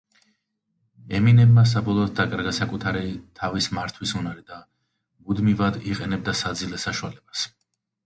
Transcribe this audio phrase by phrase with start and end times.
[1.19, 3.13] ემინემმა საბოლოოდ დაკარგა საკუთარი
[3.43, 7.51] თავის მართვის უნარი და მუდმივად იყენებდა საძილე საშუალებას.